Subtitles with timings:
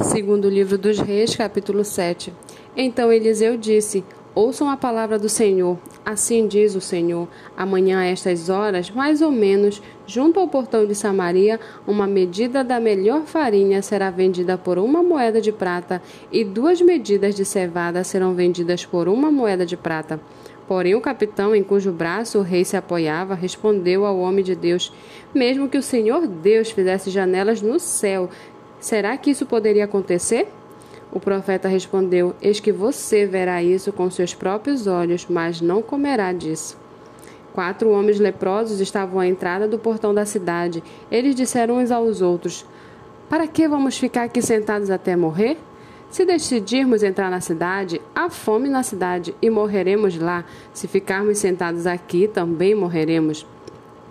[0.00, 2.32] Segundo livro dos Reis, capítulo 7.
[2.76, 5.76] Então Eliseu disse: Ouçam a palavra do Senhor.
[6.06, 10.94] Assim diz o Senhor: Amanhã a estas horas, mais ou menos, junto ao portão de
[10.94, 16.80] Samaria, uma medida da melhor farinha será vendida por uma moeda de prata, e duas
[16.80, 20.20] medidas de cevada serão vendidas por uma moeda de prata.
[20.68, 24.92] Porém, o capitão, em cujo braço o rei se apoiava, respondeu ao homem de Deus:
[25.34, 28.28] Mesmo que o Senhor Deus fizesse janelas no céu,
[28.80, 30.48] será que isso poderia acontecer?
[31.10, 36.32] O profeta respondeu: Eis que você verá isso com seus próprios olhos, mas não comerá
[36.32, 36.76] disso.
[37.52, 40.82] Quatro homens leprosos estavam à entrada do portão da cidade.
[41.10, 42.64] Eles disseram uns aos outros:
[43.28, 45.56] Para que vamos ficar aqui sentados até morrer?
[46.10, 50.44] Se decidirmos entrar na cidade, há fome na cidade e morreremos lá.
[50.72, 53.46] Se ficarmos sentados aqui, também morreremos.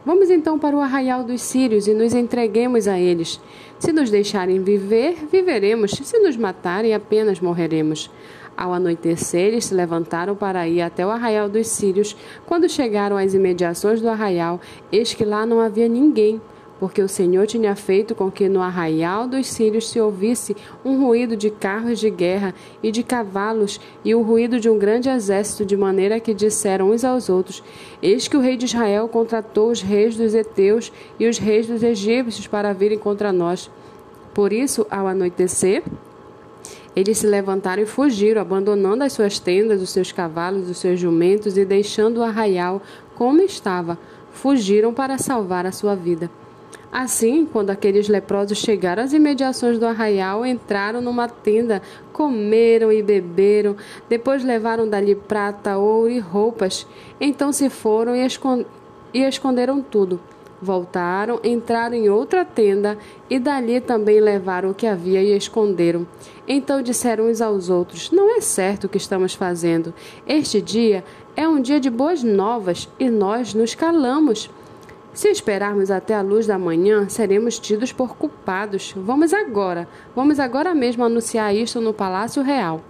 [0.08, 3.42] Vamos então para o arraial dos sírios e nos entreguemos a eles.
[3.78, 5.92] Se nos deixarem viver, viveremos.
[5.92, 8.10] Se nos matarem, apenas morreremos.
[8.56, 12.16] Ao anoitecer, eles se levantaram para ir até o arraial dos sírios.
[12.46, 14.62] Quando chegaram às imediações do arraial,
[14.94, 16.40] eis que lá não havia ninguém
[16.80, 21.36] porque o Senhor tinha feito com que no arraial dos sírios se ouvisse um ruído
[21.36, 25.76] de carros de guerra e de cavalos e o ruído de um grande exército, de
[25.76, 27.64] maneira que disseram uns aos outros:
[28.02, 31.84] Eis que o rei de Israel contratou os reis dos heteus e os reis dos
[31.84, 33.70] egípcios para virem contra nós.
[34.34, 35.84] Por isso, ao anoitecer,
[36.96, 41.58] eles se levantaram e fugiram, abandonando as suas tendas, os seus cavalos, os seus jumentos
[41.58, 42.82] e deixando o arraial
[43.16, 43.98] como estava.
[44.32, 46.30] Fugiram para salvar a sua vida.
[46.92, 51.82] Assim, quando aqueles leprosos chegaram às imediações do arraial, entraram numa tenda,
[52.14, 53.76] comeram e beberam,
[54.10, 56.88] depois levaram dali prata, ouro e roupas.
[57.20, 58.26] Então se foram e,
[59.14, 60.20] e esconderam tudo.
[60.60, 62.98] Voltaram, entraram em outra tenda
[63.30, 66.08] e dali também levaram o que havia e esconderam.
[66.48, 69.94] Então disseram uns aos outros: Não é certo o que estamos fazendo.
[70.26, 71.04] Este dia
[71.36, 74.50] é um dia de boas novas e nós nos calamos.
[75.18, 78.94] Se esperarmos até a luz da manhã, seremos tidos por culpados.
[78.96, 82.82] Vamos agora, vamos agora mesmo anunciar isto no Palácio Real.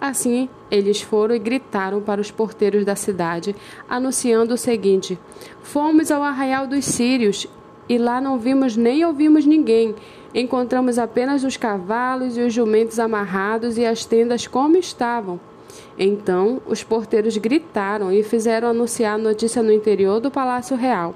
[0.00, 3.56] Assim, eles foram e gritaram para os porteiros da cidade,
[3.88, 5.18] anunciando o seguinte:
[5.60, 7.48] Fomos ao arraial dos sírios
[7.88, 9.92] e lá não vimos nem ouvimos ninguém.
[10.32, 15.40] Encontramos apenas os cavalos e os jumentos amarrados e as tendas como estavam.
[15.98, 21.12] Então, os porteiros gritaram e fizeram anunciar a notícia no interior do Palácio Real.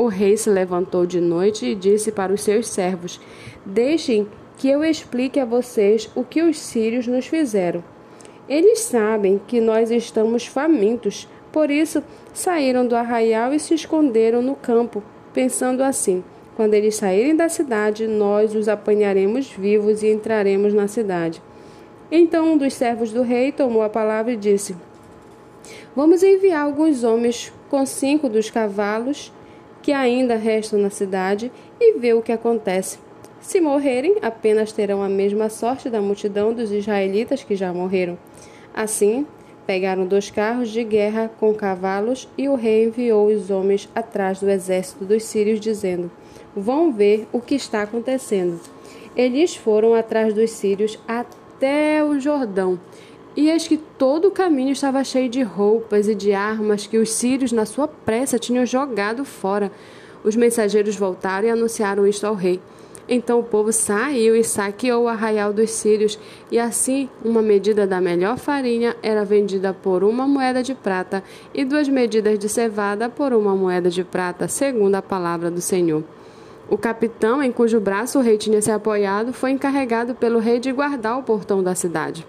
[0.00, 3.20] O rei se levantou de noite e disse para os seus servos:
[3.66, 7.84] Deixem que eu explique a vocês o que os sírios nos fizeram.
[8.48, 12.02] Eles sabem que nós estamos famintos, por isso
[12.32, 15.02] saíram do arraial e se esconderam no campo,
[15.34, 16.24] pensando assim:
[16.56, 21.42] quando eles saírem da cidade, nós os apanharemos vivos e entraremos na cidade.
[22.10, 24.74] Então um dos servos do rei tomou a palavra e disse:
[25.94, 29.30] Vamos enviar alguns homens com cinco dos cavalos
[29.82, 32.98] que ainda restam na cidade e ver o que acontece.
[33.40, 38.18] Se morrerem, apenas terão a mesma sorte da multidão dos israelitas que já morreram.
[38.74, 39.26] Assim,
[39.66, 44.50] pegaram dois carros de guerra com cavalos e o rei enviou os homens atrás do
[44.50, 46.10] exército dos sírios, dizendo:
[46.54, 48.60] Vão ver o que está acontecendo.
[49.16, 52.78] Eles foram atrás dos sírios até o Jordão
[53.36, 57.10] e eis que todo o caminho estava cheio de roupas e de armas que os
[57.10, 59.70] sírios, na sua pressa, tinham jogado fora.
[60.24, 62.60] Os mensageiros voltaram e anunciaram isto ao rei.
[63.08, 66.16] Então o povo saiu e saqueou o arraial dos sírios,
[66.50, 71.64] e assim uma medida da melhor farinha era vendida por uma moeda de prata, e
[71.64, 76.04] duas medidas de cevada por uma moeda de prata, segundo a palavra do Senhor.
[76.68, 80.70] O capitão, em cujo braço o rei tinha se apoiado, foi encarregado pelo rei de
[80.70, 82.24] guardar o portão da cidade.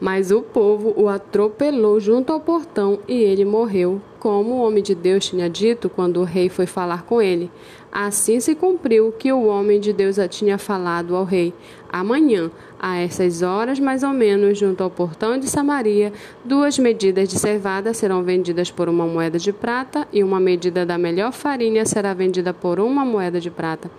[0.00, 4.94] Mas o povo o atropelou junto ao portão e ele morreu, como o homem de
[4.94, 7.50] Deus tinha dito quando o rei foi falar com ele.
[7.92, 11.52] Assim se cumpriu que o homem de Deus tinha falado ao rei.
[11.92, 17.38] Amanhã, a essas horas mais ou menos, junto ao portão de Samaria, duas medidas de
[17.38, 22.14] cevada serão vendidas por uma moeda de prata e uma medida da melhor farinha será
[22.14, 23.90] vendida por uma moeda de prata.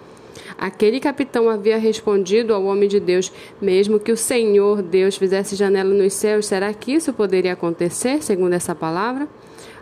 [0.57, 3.31] Aquele capitão havia respondido ao homem de Deus:
[3.61, 8.53] Mesmo que o Senhor Deus fizesse janela nos céus, será que isso poderia acontecer, segundo
[8.53, 9.27] essa palavra?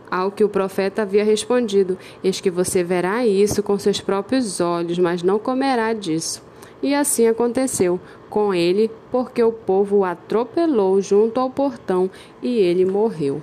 [0.10, 4.98] Ao que o profeta havia respondido: Eis que você verá isso com seus próprios olhos,
[4.98, 6.42] mas não comerá disso.
[6.82, 8.00] E assim aconteceu
[8.30, 12.10] com ele, porque o povo o atropelou junto ao portão
[12.42, 13.42] e ele morreu.